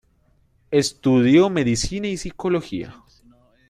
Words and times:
Estudió 0.71 1.51
medicina 1.51 2.07
y 2.07 2.17
psicología. 2.17 3.03